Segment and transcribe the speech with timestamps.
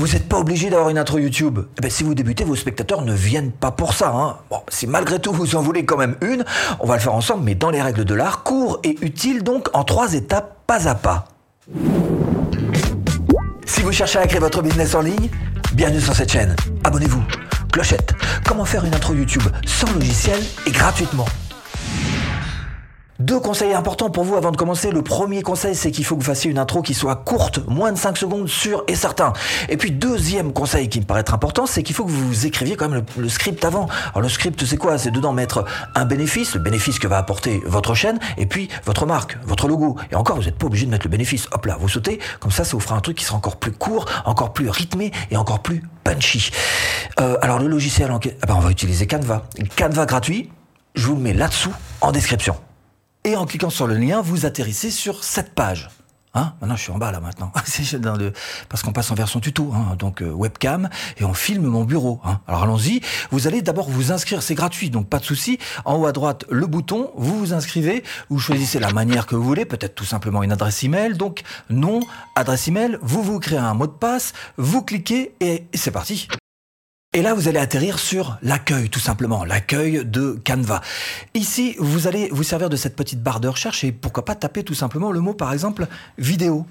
[0.00, 1.58] Vous n'êtes pas obligé d'avoir une intro YouTube.
[1.76, 4.10] Eh ben, si vous débutez, vos spectateurs ne viennent pas pour ça.
[4.14, 4.38] Hein.
[4.48, 6.42] Bon, si malgré tout vous en voulez quand même une,
[6.78, 9.68] on va le faire ensemble, mais dans les règles de l'art, court et utile donc
[9.74, 11.26] en trois étapes, pas à pas.
[13.66, 15.28] Si vous cherchez à créer votre business en ligne,
[15.74, 16.56] bienvenue sur cette chaîne.
[16.82, 17.22] Abonnez-vous.
[17.70, 18.14] Clochette.
[18.46, 21.26] Comment faire une intro YouTube sans logiciel et gratuitement?
[23.20, 24.90] Deux conseils importants pour vous avant de commencer.
[24.90, 27.92] Le premier conseil, c'est qu'il faut que vous fassiez une intro qui soit courte, moins
[27.92, 29.32] de 5 secondes, sûr et certain.
[29.68, 32.76] Et puis, deuxième conseil qui me paraît être important, c'est qu'il faut que vous écriviez
[32.76, 33.88] quand même le, script avant.
[34.12, 34.98] Alors, le script, c'est quoi?
[34.98, 39.06] C'est dedans mettre un bénéfice, le bénéfice que va apporter votre chaîne, et puis votre
[39.06, 39.96] marque, votre logo.
[40.10, 41.46] Et encore, vous n'êtes pas obligé de mettre le bénéfice.
[41.52, 42.20] Hop là, vous sautez.
[42.40, 45.12] Comme ça, ça vous fera un truc qui sera encore plus court, encore plus rythmé
[45.30, 46.50] et encore plus punchy.
[47.20, 48.18] Euh, alors, le logiciel, en...
[48.18, 49.44] ah ben, on va utiliser Canva.
[49.76, 50.50] Canva gratuit,
[50.94, 52.56] je vous le mets là-dessous en description.
[53.24, 55.90] Et en cliquant sur le lien, vous atterrissez sur cette page.
[56.32, 56.54] Hein?
[56.60, 57.52] Maintenant, je suis en bas là maintenant.
[58.68, 60.88] Parce qu'on passe en version tuto, hein donc euh, webcam
[61.18, 62.20] et on filme mon bureau.
[62.24, 63.00] Hein Alors allons-y.
[63.30, 65.58] Vous allez d'abord vous inscrire, c'est gratuit, donc pas de souci.
[65.84, 69.42] En haut à droite, le bouton, vous vous inscrivez, vous choisissez la manière que vous
[69.42, 71.14] voulez, peut-être tout simplement une adresse email.
[71.14, 72.00] Donc nom,
[72.36, 76.28] adresse email, vous vous créez un mot de passe, vous cliquez et c'est parti.
[77.12, 80.80] Et là, vous allez atterrir sur l'accueil, tout simplement, l'accueil de Canva.
[81.34, 84.62] Ici, vous allez vous servir de cette petite barre de recherche et pourquoi pas taper
[84.62, 86.66] tout simplement le mot, par exemple, vidéo.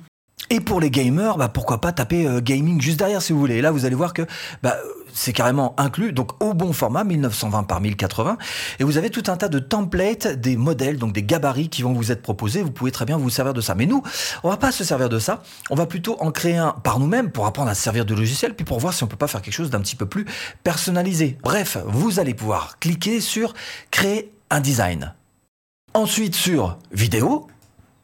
[0.49, 3.57] Et pour les gamers, bah pourquoi pas taper euh, gaming juste derrière si vous voulez.
[3.57, 4.25] Et là, vous allez voir que
[4.63, 4.77] bah,
[5.13, 8.37] c'est carrément inclus, donc au bon format, 1920 par 1080.
[8.79, 11.93] Et vous avez tout un tas de templates, des modèles, donc des gabarits qui vont
[11.93, 12.63] vous être proposés.
[12.63, 13.75] Vous pouvez très bien vous servir de ça.
[13.75, 14.01] Mais nous,
[14.43, 15.43] on va pas se servir de ça.
[15.69, 18.55] On va plutôt en créer un par nous-mêmes pour apprendre à se servir de logiciel,
[18.55, 20.25] puis pour voir si on peut pas faire quelque chose d'un petit peu plus
[20.63, 21.37] personnalisé.
[21.43, 23.53] Bref, vous allez pouvoir cliquer sur
[23.91, 25.13] créer un design.
[25.93, 27.47] Ensuite sur vidéo,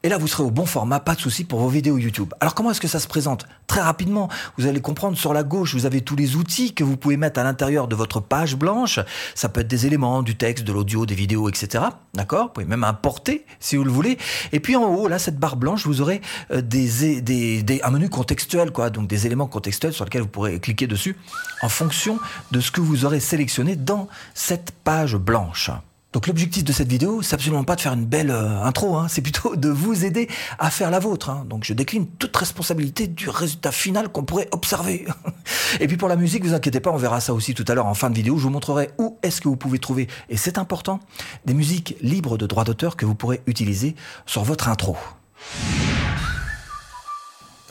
[0.06, 2.32] et là, vous serez au bon format, pas de souci pour vos vidéos YouTube.
[2.40, 5.74] Alors comment est-ce que ça se présente Très rapidement, vous allez comprendre sur la gauche,
[5.74, 9.00] vous avez tous les outils que vous pouvez mettre à l'intérieur de votre page blanche.
[9.34, 11.86] Ça peut être des éléments, du texte, de l'audio, des vidéos, etc.
[12.14, 14.20] D'accord Vous pouvez même importer si vous le voulez.
[14.52, 16.22] Et puis en haut, là, cette barre blanche, vous aurez
[16.52, 18.92] euh, des, des, des, un menu contextuel, quoi.
[18.92, 21.18] Donc des éléments contextuels sur lesquels vous pourrez cliquer dessus
[21.64, 22.20] en fonction
[22.52, 25.72] de ce que vous aurez sélectionné dans cette page blanche.
[26.16, 29.08] Donc l'objectif de cette vidéo, c'est absolument pas de faire une belle euh, intro, hein,
[29.10, 31.30] c'est plutôt de vous aider à faire la vôtre.
[31.30, 31.46] Hein.
[31.50, 35.06] Donc je décline toute responsabilité du résultat final qu'on pourrait observer.
[35.82, 37.88] et puis pour la musique, vous inquiétez pas, on verra ça aussi tout à l'heure
[37.88, 38.38] en fin de vidéo.
[38.38, 41.02] Je vous montrerai où est-ce que vous pouvez trouver, et c'est important,
[41.44, 43.94] des musiques libres de droits d'auteur que vous pourrez utiliser
[44.26, 44.96] sur votre intro.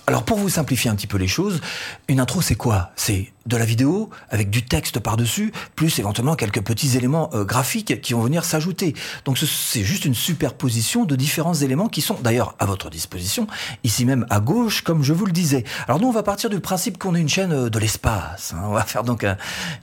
[0.06, 1.62] Alors pour vous simplifier un petit peu les choses,
[2.08, 2.90] une intro c'est quoi?
[2.94, 8.02] C'est de la vidéo avec du texte par-dessus, plus éventuellement quelques petits éléments euh, graphiques
[8.02, 8.94] qui vont venir s'ajouter.
[9.24, 13.46] Donc c'est juste une superposition de différents éléments qui sont d'ailleurs à votre disposition,
[13.82, 15.64] ici même à gauche, comme je vous le disais.
[15.88, 18.52] Alors nous on va partir du principe qu'on est une chaîne euh, de l'espace.
[18.54, 18.62] Hein.
[18.66, 19.24] On va faire donc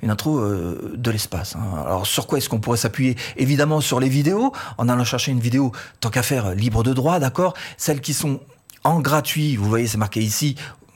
[0.03, 1.55] une intro euh, de l'espace.
[1.55, 1.83] Hein.
[1.83, 3.15] Alors sur quoi est-ce qu'on pourrait s'appuyer?
[3.37, 7.17] Évidemment sur les vidéos, en allant chercher une vidéo tant qu'à faire libre de droit,
[7.17, 7.55] d'accord?
[7.77, 8.39] Celles qui sont
[8.83, 10.55] en gratuit, vous voyez c'est marqué ici,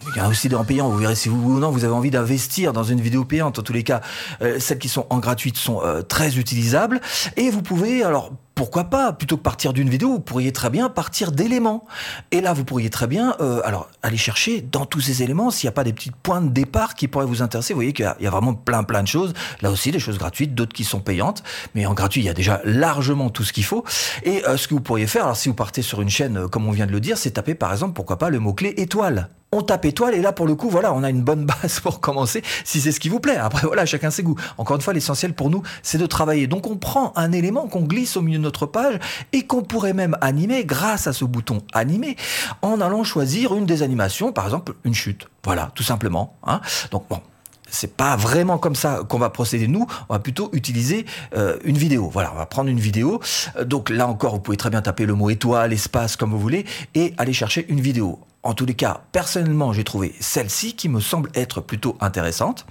[0.09, 1.93] il y a aussi des en payant, vous verrez si vous ou non vous avez
[1.93, 3.59] envie d'investir dans une vidéo payante.
[3.59, 4.01] En tous les cas,
[4.41, 7.01] euh, celles qui sont en gratuite sont euh, très utilisables.
[7.37, 10.89] Et vous pouvez, alors pourquoi pas, plutôt que partir d'une vidéo, vous pourriez très bien
[10.89, 11.85] partir d'éléments.
[12.31, 15.67] Et là, vous pourriez très bien, euh, alors, aller chercher dans tous ces éléments s'il
[15.67, 17.73] n'y a pas des petits points de départ qui pourraient vous intéresser.
[17.73, 19.33] Vous voyez qu'il y, a vraiment plein, plein de choses.
[19.61, 21.43] Là aussi, des choses gratuites, d'autres qui sont payantes.
[21.75, 23.83] Mais en gratuit, il y a déjà largement tout ce qu'il faut.
[24.23, 26.71] Et ce que vous pourriez faire, alors si vous partez sur une chaîne, comme on
[26.71, 29.85] vient de le dire, c'est taper par exemple, pourquoi pas, le mot-clé étoile on tape
[29.85, 32.81] étoile et là pour le coup voilà on a une bonne base pour commencer si
[32.81, 35.49] c'est ce qui vous plaît après voilà chacun ses goûts encore une fois l'essentiel pour
[35.49, 38.65] nous c'est de travailler donc on prend un élément qu'on glisse au milieu de notre
[38.65, 38.99] page
[39.33, 42.15] et qu'on pourrait même animer grâce à ce bouton animer
[42.61, 46.61] en allant choisir une des animations par exemple une chute voilà tout simplement hein.
[46.91, 47.19] donc bon
[47.67, 49.85] c'est pas vraiment comme ça qu'on va procéder nous.
[50.07, 52.09] On va plutôt utiliser euh, une vidéo.
[52.11, 53.19] Voilà, on va prendre une vidéo.
[53.57, 56.39] Euh, donc là encore, vous pouvez très bien taper le mot étoile, espace, comme vous
[56.39, 58.19] voulez, et aller chercher une vidéo.
[58.45, 62.67] En tous les cas, personnellement, j'ai trouvé celle-ci qui me semble être plutôt intéressante,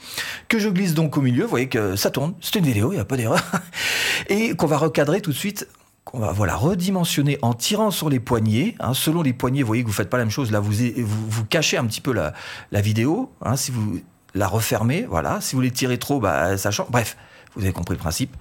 [0.46, 1.42] que je glisse donc au milieu.
[1.42, 2.34] Vous voyez que ça tourne.
[2.40, 3.42] C'est une vidéo, il n'y a pas d'erreur.
[4.28, 5.68] Et qu'on va recadrer tout de suite
[6.04, 8.76] qu'on va voilà redimensionner en tirant sur les poignets.
[8.78, 8.94] Hein.
[8.94, 10.52] selon les poignets, vous voyez que vous faites pas la même chose.
[10.52, 12.34] Là, vous vous, cachez un petit peu la,
[12.70, 13.32] la vidéo.
[13.42, 14.00] Hein, si vous
[14.34, 15.40] la refermez, voilà.
[15.40, 16.90] Si vous les tirez trop, bah, ça change.
[16.90, 17.16] Bref,
[17.56, 18.36] vous avez compris le principe.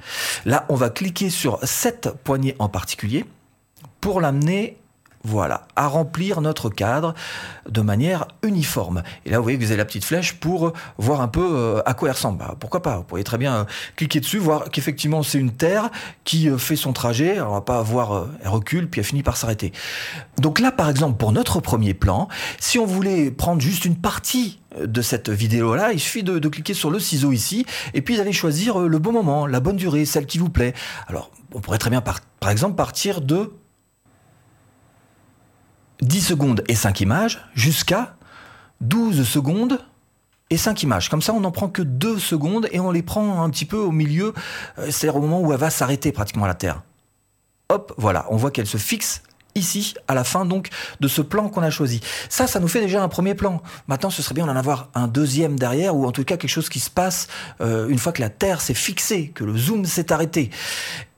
[0.45, 3.25] Là, on va cliquer sur cette poignée en particulier
[4.01, 4.77] pour l'amener
[5.23, 7.13] voilà, à remplir notre cadre
[7.69, 9.03] de manière uniforme.
[9.25, 11.81] Et là, vous voyez que vous avez la petite flèche pour voir un peu euh,
[11.85, 12.39] à quoi elle ressemble.
[12.39, 13.63] Bah, pourquoi pas Vous pourriez très bien euh,
[13.95, 15.89] cliquer dessus, voir qu'effectivement c'est une Terre
[16.25, 17.39] qui euh, fait son trajet.
[17.39, 19.71] on va pas voir, elle recule, puis elle finit par s'arrêter.
[20.39, 22.27] Donc là, par exemple, pour notre premier plan,
[22.59, 26.89] si on voulait prendre juste une partie de cette vidéo-là, il suffit de, cliquer sur
[26.89, 30.39] le ciseau ici, et puis d'aller choisir le bon moment, la bonne durée, celle qui
[30.39, 30.73] vous plaît.
[31.07, 33.51] Alors, on pourrait très bien, par exemple, partir de
[36.03, 38.15] 10 secondes et 5 images jusqu'à
[38.81, 39.79] 12 secondes
[40.49, 41.09] et 5 images.
[41.09, 43.77] Comme ça, on n'en prend que 2 secondes et on les prend un petit peu
[43.77, 44.33] au milieu,
[44.77, 46.83] euh, c'est-à-dire au moment où elle va s'arrêter pratiquement la Terre.
[47.69, 49.23] Hop, voilà, on voit qu'elle se fixe
[49.55, 50.69] ici, à la fin donc
[50.99, 52.01] de ce plan qu'on a choisi.
[52.29, 53.61] Ça, ça nous fait déjà un premier plan.
[53.87, 56.69] Maintenant, ce serait bien d'en avoir un deuxième derrière, ou en tout cas quelque chose
[56.69, 57.27] qui se passe
[57.61, 60.49] euh, une fois que la Terre s'est fixée, que le zoom s'est arrêté.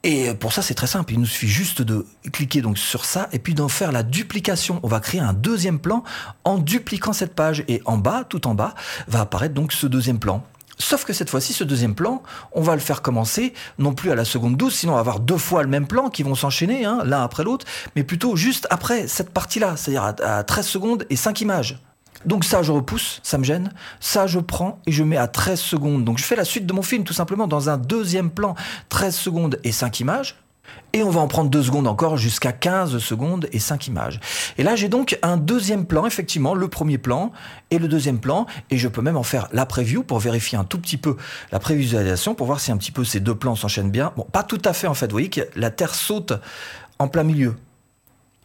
[0.08, 1.14] Et pour ça, c'est très simple.
[1.14, 4.80] Il nous suffit juste de cliquer donc sur ça et puis d'en faire la duplication.
[4.84, 6.04] On va créer un deuxième plan
[6.44, 7.64] en dupliquant cette page.
[7.68, 8.76] Et en bas, tout en bas,
[9.08, 10.44] va apparaître donc ce deuxième plan.
[10.78, 12.22] Sauf que cette fois-ci, ce deuxième plan,
[12.52, 15.20] on va le faire commencer non plus à la seconde 12, sinon on va avoir
[15.22, 17.66] deux fois le même plan qui vont s'enchaîner, hein, l'un après l'autre,
[17.96, 21.80] mais plutôt juste après cette partie-là, c'est-à-dire à, 13 secondes et 5 images.
[22.26, 23.72] Donc ça, je repousse, ça me gêne.
[24.00, 26.04] Ça, je prends et je mets à 13 secondes.
[26.04, 28.56] Donc je fais la suite de mon film tout simplement dans un deuxième plan,
[28.90, 30.38] 13 secondes et 5 images.
[30.94, 34.20] Et on va en prendre deux secondes encore jusqu'à 15 secondes et 5 images.
[34.58, 37.32] Et là, j'ai donc un deuxième plan, effectivement, le premier plan
[37.70, 38.46] et le deuxième plan.
[38.70, 41.18] Et je peux même en faire la preview pour vérifier un tout petit peu
[41.52, 44.14] la prévisualisation, pour voir si un petit peu ces deux plans s'enchaînent bien.
[44.16, 45.08] Bon, pas tout à fait en fait.
[45.08, 46.34] Vous voyez que la Terre saute
[46.98, 47.56] en plein milieu.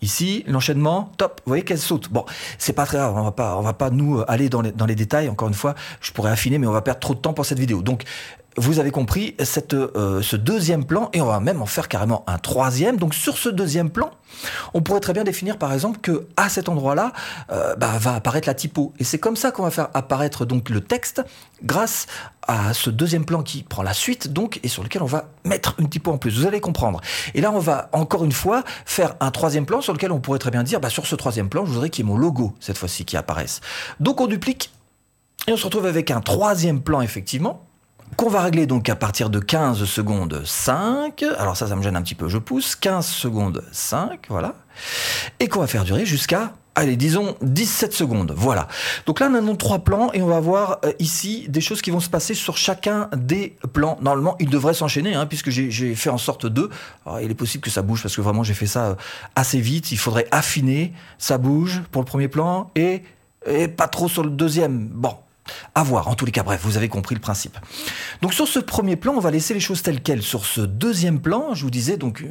[0.02, 2.10] Ici, l'enchaînement, top, vous voyez qu'elle saute.
[2.10, 2.24] Bon,
[2.58, 4.86] c'est pas très grave, on va pas, on va pas nous aller dans les, dans
[4.86, 5.28] les détails.
[5.28, 7.58] Encore une fois, je pourrais affiner, mais on va perdre trop de temps pour cette
[7.58, 7.82] vidéo.
[7.82, 8.04] Donc,
[8.56, 9.36] vous avez compris
[9.72, 12.96] euh, ce deuxième plan, et on va même en faire carrément un troisième.
[12.96, 14.10] Donc sur ce deuxième plan,
[14.74, 17.12] on pourrait très bien définir par exemple que à cet endroit-là
[17.52, 18.92] euh, bah, va apparaître la typo.
[18.98, 21.22] Et c'est comme ça qu'on va faire apparaître donc le texte
[21.62, 22.06] grâce
[22.48, 25.74] à ce deuxième plan qui prend la suite donc et sur lequel on va mettre
[25.78, 26.38] une typo en plus.
[26.38, 27.00] Vous allez comprendre.
[27.34, 30.38] Et là on va encore une fois faire un troisième plan sur lequel on pourrait
[30.38, 32.54] très bien dire bah, sur ce troisième plan je voudrais qu'il y ait mon logo
[32.60, 33.60] cette fois-ci qui apparaisse.
[34.00, 34.72] Donc on duplique
[35.46, 37.64] et on se retrouve avec un troisième plan effectivement
[38.16, 41.22] qu'on va régler donc à partir de 15 secondes 5.
[41.38, 42.76] Alors ça, ça me gêne un petit peu, je pousse.
[42.76, 44.54] 15 secondes 5, voilà.
[45.38, 48.68] Et qu'on va faire durer jusqu'à, allez, disons 17 secondes, voilà.
[49.06, 51.90] Donc là, on a trois plans et on va voir euh, ici des choses qui
[51.90, 53.98] vont se passer sur chacun des plans.
[54.00, 56.70] Normalement, ils devraient s'enchaîner, hein, puisque j'ai fait en sorte de...
[57.22, 58.94] il est possible que ça bouge, parce que vraiment, j'ai fait ça euh,
[59.34, 59.92] assez vite.
[59.92, 63.02] Il faudrait affiner, ça bouge pour le premier plan et,
[63.46, 64.88] et pas trop sur le deuxième.
[64.88, 65.16] Bon,
[65.74, 67.58] à voir, en tous les cas, bref, vous avez compris le principe.
[68.22, 70.22] Donc sur ce premier plan, on va laisser les choses telles quelles.
[70.22, 72.26] Sur ce deuxième plan, je vous disais, donc euh,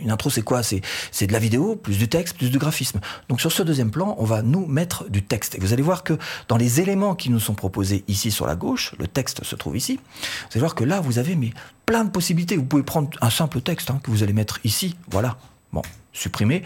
[0.00, 0.62] une intro c'est quoi?
[0.62, 3.00] C'est de la vidéo, plus du texte, plus du graphisme.
[3.28, 5.54] Donc sur ce deuxième plan, on va nous mettre du texte.
[5.54, 6.18] Et vous allez voir que
[6.48, 9.76] dans les éléments qui nous sont proposés ici sur la gauche, le texte se trouve
[9.76, 11.50] ici, vous allez voir que là, vous avez mais,
[11.86, 12.56] plein de possibilités.
[12.56, 15.36] Vous pouvez prendre un simple texte hein, que vous allez mettre ici, voilà.
[15.72, 16.62] Bon, supprimer.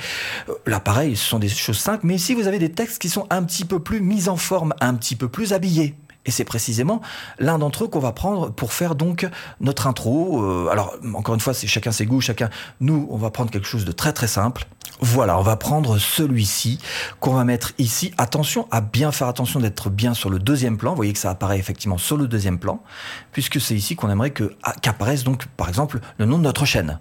[0.49, 3.09] Euh, là, pareil, ce sont des choses simples, mais ici, vous avez des textes qui
[3.09, 5.95] sont un petit peu plus mis en forme, un petit peu plus habillés.
[6.27, 7.03] Et c'est précisément
[7.39, 9.29] l'un d'entre eux qu'on va prendre pour faire donc
[9.61, 10.43] notre intro.
[10.43, 12.49] Euh, alors, encore une fois, c'est chacun ses goûts, chacun.
[12.81, 14.67] Nous, on va prendre quelque chose de très très simple.
[15.01, 16.79] Voilà, on va prendre celui-ci
[17.21, 18.15] qu'on va mettre ici.
[18.17, 20.91] Attention à bien faire attention d'être bien sur le deuxième plan.
[20.91, 22.83] Vous voyez que ça apparaît effectivement sur le deuxième plan,
[23.33, 27.01] puisque c'est ici qu'on aimerait qu'apparaisse donc, par exemple, le nom de notre chaîne.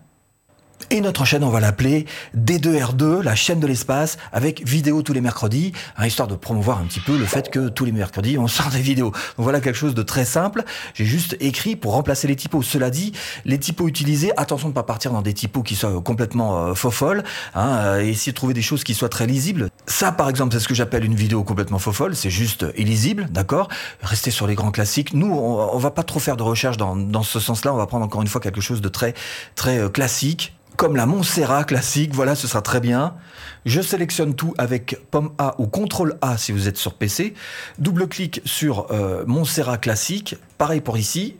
[0.93, 2.05] Et notre chaîne, on va l'appeler
[2.37, 6.83] D2R2, la chaîne de l'espace, avec vidéo tous les mercredis, hein, histoire de promouvoir un
[6.83, 9.09] petit peu le fait que tous les mercredis, on sort des vidéos.
[9.09, 10.63] Donc voilà quelque chose de très simple.
[10.93, 12.61] J'ai juste écrit pour remplacer les typos.
[12.61, 13.11] Cela dit,
[13.43, 16.73] les typos utilisés, attention de ne pas partir dans des typos qui soient complètement euh,
[16.75, 17.23] faux folles,
[17.55, 19.69] hein, euh, essayer de trouver des choses qui soient très lisibles.
[19.87, 23.29] Ça, par exemple, c'est ce que j'appelle une vidéo complètement faux folle, c'est juste illisible,
[23.31, 23.67] d'accord?
[24.03, 25.15] Restez sur les grands classiques.
[25.15, 27.87] Nous, on, on, va pas trop faire de recherche dans, dans ce sens-là, on va
[27.87, 29.15] prendre encore une fois quelque chose de très,
[29.55, 33.15] très euh, classique, comme la Montserrat classique, voilà, ce sera très bien.
[33.65, 37.33] Je sélectionne tout avec pomme A ou CTRL A si vous êtes sur PC.
[37.79, 40.35] Double-clic sur euh, Montserrat classique.
[40.57, 41.37] Pareil pour ici.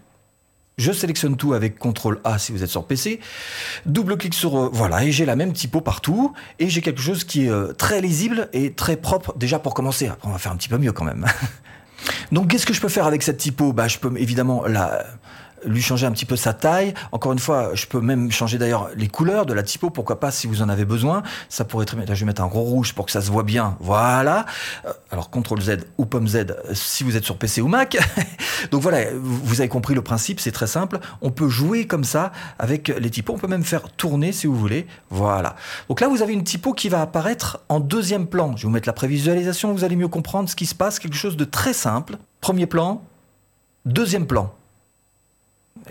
[0.78, 3.20] Je sélectionne tout avec CTRL A si vous êtes sur PC.
[3.86, 4.58] Double-clic sur...
[4.58, 6.34] Euh, voilà, et j'ai la même typo partout.
[6.60, 10.08] Et j'ai quelque chose qui est euh, très lisible et très propre déjà pour commencer.
[10.08, 11.26] Après, on va faire un petit peu mieux quand même.
[12.32, 13.74] Donc, qu'est-ce que je peux faire avec cette typo?
[13.74, 15.06] Bah, Je peux évidemment la
[15.66, 16.94] lui changer un petit peu sa taille.
[17.12, 20.32] Encore une fois, je peux même changer d'ailleurs les couleurs de la typo, pourquoi pas
[20.32, 21.24] si vous en avez besoin.
[21.50, 22.06] Ça pourrait très bien.
[22.14, 23.78] Je vais mettre un gros rouge pour que ça se voit bien.
[23.80, 24.46] Voilà.
[24.86, 27.98] Euh, alors CTRL Z ou Pomme Z si vous êtes sur PC ou Mac.
[28.72, 31.00] Donc voilà, vous avez compris le principe, c'est très simple.
[31.22, 33.34] On peut jouer comme ça avec les typos.
[33.34, 34.88] On peut même faire tourner si vous voulez.
[35.10, 35.56] Voilà.
[35.90, 38.56] Donc là, vous avez une typo qui va apparaître en deuxième plan.
[38.56, 41.00] Je vais vous mettre la prévisualisation, vous allez mieux comprendre ce qui se passe.
[41.00, 42.18] Quelque chose de très simple.
[42.42, 43.02] Premier plan,
[43.86, 44.54] deuxième plan.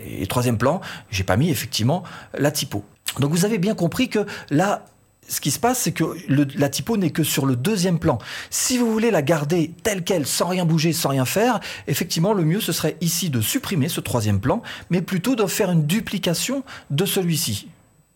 [0.05, 2.83] Et troisième plan, j'ai pas mis effectivement la typo.
[3.19, 4.85] Donc vous avez bien compris que là,
[5.27, 8.17] ce qui se passe, c'est que la typo n'est que sur le deuxième plan.
[8.49, 12.43] Si vous voulez la garder telle qu'elle, sans rien bouger, sans rien faire, effectivement, le
[12.43, 16.63] mieux, ce serait ici de supprimer ce troisième plan, mais plutôt de faire une duplication
[16.89, 17.67] de celui-ci.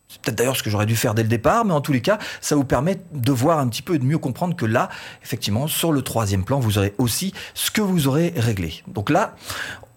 [0.09, 2.01] C'est peut-être d'ailleurs ce que j'aurais dû faire dès le départ, mais en tous les
[2.01, 4.87] cas, ça vous permet de voir un petit peu et de mieux comprendre que là,
[5.21, 8.83] effectivement, sur le troisième plan, vous aurez aussi ce que vous aurez réglé.
[8.87, 9.35] Donc là,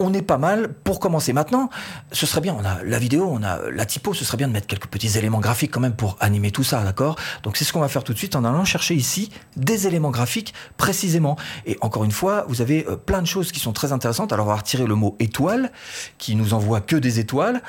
[0.01, 1.33] on est pas mal pour commencer.
[1.33, 1.69] Maintenant,
[2.11, 4.53] ce serait bien, on a la vidéo, on a la typo, ce serait bien de
[4.53, 7.15] mettre quelques petits éléments graphiques quand même pour animer tout ça, d'accord?
[7.43, 10.11] Donc c'est ce qu'on va faire tout de suite en allant chercher ici des éléments
[10.11, 11.37] graphiques précisément.
[11.65, 14.33] Et encore une fois, vous avez euh, plein de choses qui sont très intéressantes.
[14.33, 15.71] Alors on va retirer le mot étoile,
[16.17, 17.61] qui nous envoie que des étoiles,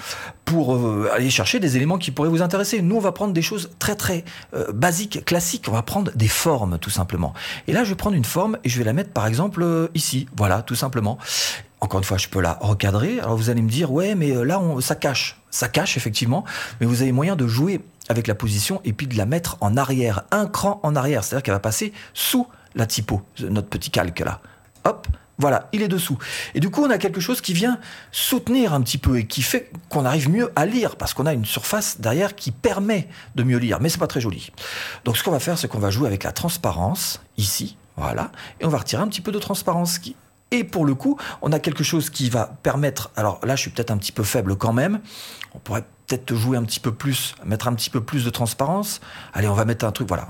[0.45, 2.83] pour euh, aller chercher des éléments qui pourraient vous intéresser.
[2.83, 4.25] Nous, on va prendre des choses très très
[4.55, 5.67] euh, basiques, classiques.
[5.69, 7.35] On va prendre des formes, tout simplement.
[7.69, 10.27] Et là, je vais prendre une forme et je vais la mettre, par exemple, ici.
[10.37, 11.19] Voilà, tout simplement.
[11.83, 13.19] Encore une fois, je peux la recadrer.
[13.19, 15.41] Alors vous allez me dire, ouais, mais euh, là, on, ça cache.
[15.51, 16.45] Ça cache, effectivement.
[16.81, 19.77] Mais vous avez moyen de jouer avec la position et puis de la mettre en
[19.77, 21.25] arrière, un cran en arrière.
[21.25, 22.47] C'est-à-dire qu'elle va passer sous
[22.77, 24.41] la typo, notre petit calque là.
[24.85, 25.09] Hop,
[25.39, 26.17] voilà, il est dessous.
[26.55, 27.81] Et du coup, on a quelque chose qui vient
[28.13, 31.33] soutenir un petit peu et qui fait qu'on arrive mieux à lire parce qu'on a
[31.33, 33.81] une surface derrière qui permet de mieux lire.
[33.81, 34.53] Mais c'est pas très joli.
[35.05, 37.77] Donc, ce qu'on va faire, c'est qu'on va jouer avec la transparence ici.
[37.97, 38.31] Voilà.
[38.61, 40.15] Et on va retirer un petit peu de transparence qui
[40.53, 43.11] et pour le coup, on a quelque chose qui va permettre.
[43.17, 45.01] Alors là, je suis peut-être un petit peu faible quand même.
[45.55, 49.01] On pourrait peut-être jouer un petit peu plus, mettre un petit peu plus de transparence.
[49.33, 50.09] Allez, on va mettre un truc.
[50.09, 50.29] Voilà.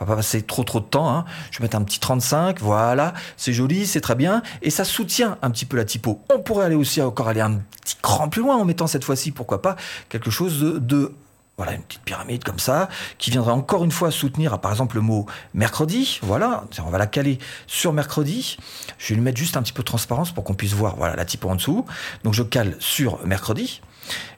[0.00, 1.10] On va pas passer trop trop de temps.
[1.10, 1.24] Hein.
[1.50, 2.60] Je vais mettre un petit 35.
[2.60, 3.14] Voilà.
[3.36, 4.42] C'est joli, c'est très bien.
[4.62, 6.22] Et ça soutient un petit peu la typo.
[6.32, 9.32] On pourrait aller aussi encore aller un petit cran plus loin en mettant cette fois-ci,
[9.32, 9.74] pourquoi pas,
[10.08, 11.12] quelque chose de
[11.58, 12.88] voilà, une petite pyramide comme ça,
[13.18, 16.20] qui viendra encore une fois soutenir, par exemple, le mot mercredi.
[16.22, 18.56] Voilà, on va la caler sur mercredi.
[18.96, 21.16] Je vais lui mettre juste un petit peu de transparence pour qu'on puisse voir voilà,
[21.16, 21.84] la typo en dessous.
[22.22, 23.82] Donc je cale sur mercredi.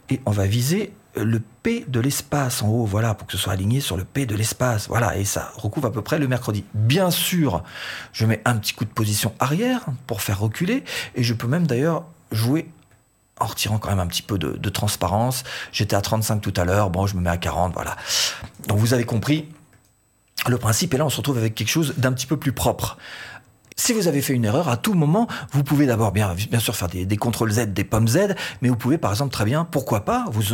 [0.08, 3.52] Et on va viser le P de l'espace en haut, voilà, pour que ce soit
[3.52, 4.88] aligné sur le P de l'espace.
[4.88, 6.64] Voilà, et ça recouvre à peu près le mercredi.
[6.72, 7.62] Bien sûr,
[8.12, 10.84] je mets un petit coup de position arrière pour faire reculer.
[11.16, 12.70] Et je peux même d'ailleurs jouer
[13.40, 15.42] en retirant quand même un petit peu de, transparence.
[15.72, 17.96] J'étais à 35 tout à l'heure, bon, je me mets à 40, voilà.
[18.68, 19.48] Donc vous avez compris
[20.46, 22.98] le principe, et là on se retrouve avec quelque chose d'un petit peu plus propre.
[23.76, 26.88] Si vous avez fait une erreur, à tout moment, vous pouvez d'abord bien, sûr faire
[26.88, 30.04] des, des CTRL Z, des pommes Z, mais vous pouvez par exemple très bien, pourquoi
[30.04, 30.52] pas, vous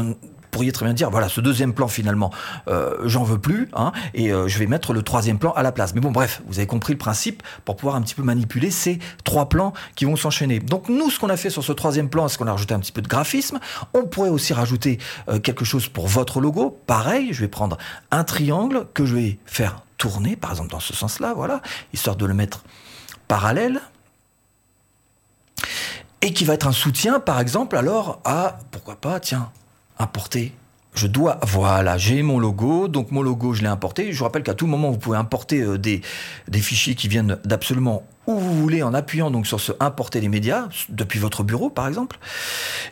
[0.57, 2.31] pourriez très bien dire, voilà, ce deuxième plan finalement,
[2.69, 5.71] euh, j'en veux plus, hein, et euh, je vais mettre le troisième plan à la
[5.71, 5.95] place.
[5.95, 8.99] Mais bon, bref, vous avez compris le principe pour pouvoir un petit peu manipuler ces
[9.25, 10.59] trois plans qui vont s'enchaîner.
[10.59, 12.81] Donc nous, ce qu'on a fait sur ce troisième plan, c'est qu'on a rajouté un
[12.81, 13.61] petit peu de graphisme?
[13.93, 14.99] On pourrait aussi rajouter
[15.29, 16.81] euh, quelque chose pour votre logo.
[16.87, 17.77] Pareil, je vais prendre
[18.11, 21.61] un triangle que je vais faire tourner, par exemple dans ce sens-là, voilà,
[21.93, 22.65] histoire de le mettre
[23.29, 23.83] parallèle
[26.23, 29.51] et qui va être un soutien, par exemple, alors à, pourquoi pas, tiens,
[29.99, 30.53] importer.
[30.95, 34.13] Je dois, voilà, j'ai mon logo, donc mon logo, je l'ai importé.
[34.13, 36.01] Je vous rappelle qu'à tout moment, vous pouvez importer euh, des,
[36.55, 40.69] fichiers qui viennent d'absolument où vous voulez en appuyant donc sur ce importer les médias
[40.89, 42.19] depuis votre bureau par exemple.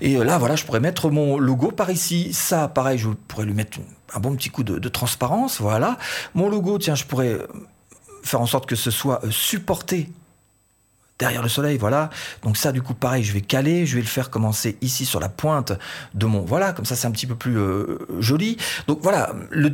[0.02, 2.34] Et euh, là voilà, je pourrais mettre mon logo par ici.
[2.34, 3.78] Ça pareil, je pourrais lui mettre
[4.14, 5.96] un bon petit coup de, de transparence, voilà.
[6.34, 7.38] Mon logo, tiens, je pourrais
[8.23, 10.11] faire en sorte que ce soit euh, supporté
[11.18, 12.11] derrière le soleil, voilà.
[12.42, 15.21] Donc ça, du coup, pareil, je vais caler, je vais le faire commencer ici sur
[15.21, 15.73] la pointe
[16.14, 18.56] de mon, voilà, comme ça, c'est un petit peu plus euh, joli.
[18.88, 19.71] Donc voilà, le,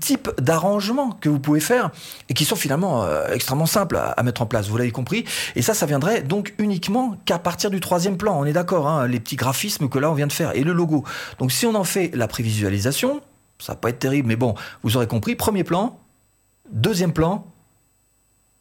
[0.00, 1.90] type d'arrangement que vous pouvez faire
[2.28, 4.68] et qui sont finalement euh, extrêmement simples à, mettre en place.
[4.68, 5.24] Vous l'avez compris.
[5.56, 8.38] Et ça, ça viendrait donc uniquement qu'à partir du troisième plan.
[8.38, 10.72] On est d'accord, hein, les petits graphismes que là on vient de faire et le
[10.72, 11.04] logo.
[11.38, 13.20] Donc si on en fait la prévisualisation,
[13.58, 15.34] ça va pas être terrible, mais bon, vous aurez compris.
[15.36, 15.98] Premier plan,
[16.70, 17.46] deuxième plan,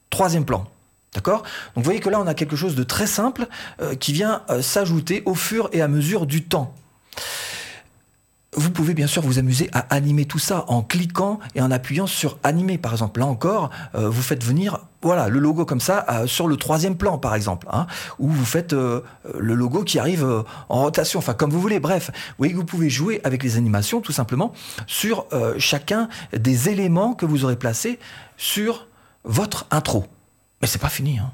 [0.10, 0.66] troisième plan.
[1.14, 1.42] D'accord?
[1.76, 3.48] Donc vous voyez que là, on a quelque chose de très simple
[3.82, 6.74] euh, qui vient euh, s'ajouter au fur et à mesure du temps.
[8.56, 12.08] Vous pouvez bien sûr vous amuser à animer tout ça en cliquant et en appuyant
[12.08, 12.78] sur animer.
[12.78, 16.58] Par exemple, là encore, euh, vous faites venir voilà, le logo comme ça sur le
[16.58, 17.68] troisième plan, par exemple.
[17.72, 17.88] Hein,
[18.18, 19.04] ou vous faites le
[19.40, 21.80] logo qui arrive en rotation, enfin comme vous voulez.
[21.80, 24.52] Bref, vous voyez que vous pouvez jouer avec les animations tout simplement
[24.88, 25.26] sur
[25.58, 27.98] chacun des éléments que vous aurez placés
[28.36, 28.88] sur
[29.24, 30.06] votre intro.
[30.62, 31.20] Mais c'est pas fini.
[31.20, 31.32] Hein.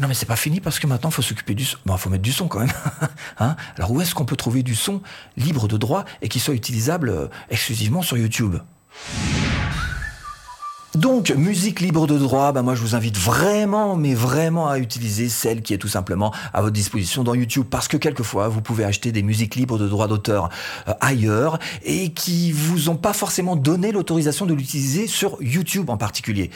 [0.00, 1.78] non, mais c'est pas fini parce que maintenant, il faut s'occuper du son.
[1.86, 2.72] Bon, faut mettre du son quand même.
[3.38, 5.00] hein Alors, où est-ce qu'on peut trouver du son
[5.36, 8.56] libre de droit et qui soit utilisable euh, exclusivement sur YouTube?
[10.96, 15.28] Donc, musique libre de droit, bah moi je vous invite vraiment, mais vraiment à utiliser
[15.28, 18.82] celle qui est tout simplement à votre disposition dans YouTube, parce que quelquefois vous pouvez
[18.82, 20.48] acheter des musiques libres de droit d'auteur
[20.88, 25.98] euh, ailleurs et qui vous ont pas forcément donné l'autorisation de l'utiliser sur YouTube en
[25.98, 26.50] particulier.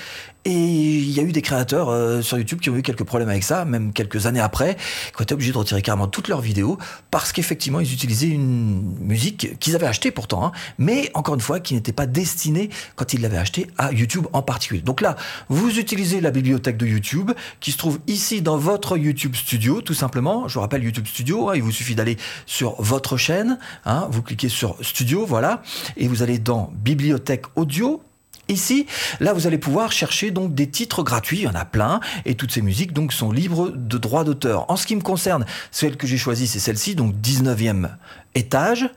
[0.46, 3.28] Et il y a eu des créateurs euh, sur YouTube qui ont eu quelques problèmes
[3.28, 4.76] avec ça, même quelques années après,
[5.14, 6.78] qui ont été obligés de retirer carrément toutes leurs vidéos
[7.10, 11.60] parce qu'effectivement ils utilisaient une musique qu'ils avaient achetée pourtant, hein, mais encore une fois
[11.60, 14.80] qui n'était pas destinée quand ils l'avaient achetée à YouTube en particulier.
[14.80, 15.16] Donc là,
[15.48, 19.94] vous utilisez la bibliothèque de YouTube qui se trouve ici dans votre YouTube Studio, tout
[19.94, 20.48] simplement.
[20.48, 24.22] Je vous rappelle YouTube Studio, hein, il vous suffit d'aller sur votre chaîne, hein, vous
[24.22, 25.62] cliquez sur Studio, voilà,
[25.96, 28.02] et vous allez dans Bibliothèque Audio
[28.50, 28.86] Ici,
[29.20, 32.34] là, vous allez pouvoir chercher donc des titres gratuits, il y en a plein, et
[32.34, 34.68] toutes ces musiques donc sont libres de droits d'auteur.
[34.68, 37.90] En ce qui me concerne, celle que j'ai choisie, c'est celle-ci, donc 19e
[38.34, 38.90] étage.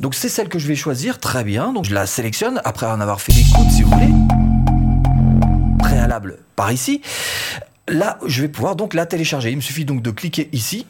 [0.00, 1.72] Donc c'est celle que je vais choisir, très bien.
[1.72, 4.57] Donc je la sélectionne après en avoir fait l'écoute, si vous voulez,
[5.88, 7.00] préalable par ici.
[7.88, 9.50] Là, je vais pouvoir donc la télécharger.
[9.50, 10.86] Il me suffit donc de cliquer ici.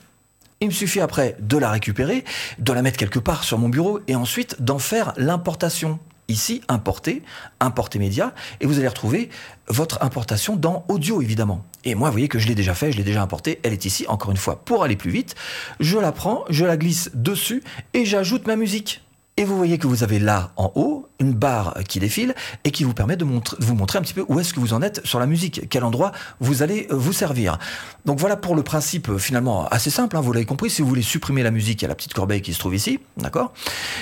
[0.61, 2.25] Il me suffit après de la récupérer,
[2.59, 7.23] de la mettre quelque part sur mon bureau et ensuite d'en faire l'importation ici, importer,
[7.61, 9.31] importer média, et vous allez retrouver
[9.69, 11.65] votre importation dans audio, évidemment.
[11.85, 13.85] Et moi, vous voyez que je l'ai déjà fait, je l'ai déjà importé, elle est
[13.87, 15.37] ici, encore une fois, pour aller plus vite.
[15.81, 17.63] Je la prends, je la glisse dessus,
[17.95, 19.01] et j'ajoute ma musique.
[19.39, 22.83] Et vous voyez que vous avez là en haut une barre qui défile et qui
[22.83, 25.21] vous permet de, vous montrer un petit peu où est-ce que vous en êtes sur
[25.21, 27.57] la musique, quel endroit vous allez euh, vous servir.
[28.05, 30.89] Donc voilà pour le principe euh, finalement assez simple, hein, vous l'avez compris, si vous
[30.89, 33.53] voulez supprimer la musique, il y a la petite corbeille qui se trouve ici, d'accord?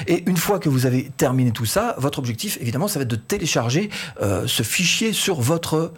[0.06, 3.10] Et une fois que vous avez terminé tout ça, votre objectif évidemment ça va être
[3.10, 3.90] de télécharger
[4.22, 5.92] euh, ce fichier sur votre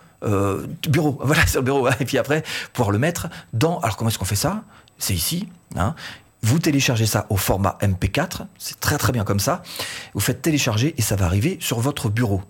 [0.88, 2.42] bureau, voilà sur le bureau, et puis après
[2.72, 3.78] pouvoir le mettre dans...
[3.78, 4.64] Alors comment est-ce qu'on fait ça?
[4.98, 5.46] C'est ici.
[5.76, 5.94] Hein,
[6.42, 9.62] vous téléchargez ça au format MP4, c'est très très bien comme ça.
[10.14, 12.42] Vous faites télécharger et ça va arriver sur votre bureau.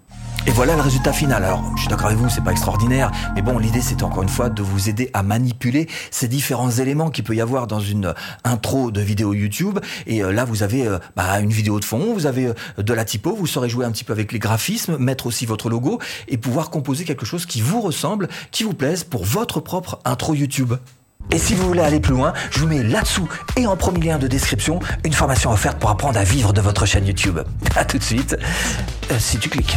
[0.46, 1.44] Et voilà le résultat final.
[1.44, 4.28] Alors, je suis d'accord avec vous, c'est pas extraordinaire, mais bon, l'idée c'est encore une
[4.28, 8.14] fois de vous aider à manipuler ces différents éléments qu'il peut y avoir dans une
[8.44, 9.78] intro de vidéo YouTube.
[10.06, 12.94] Et euh, là, vous avez euh, bah, une vidéo de fond, vous avez euh, de
[12.94, 15.98] la typo, vous saurez jouer un petit peu avec les graphismes, mettre aussi votre logo
[16.28, 20.34] et pouvoir composer quelque chose qui vous ressemble, qui vous plaise pour votre propre intro
[20.34, 20.74] YouTube.
[21.30, 24.18] Et si vous voulez aller plus loin, je vous mets là-dessous et en premier lien
[24.18, 27.38] de description une formation offerte pour apprendre à vivre de votre chaîne YouTube.
[27.76, 28.36] A tout de suite,
[29.10, 29.76] euh, si tu cliques.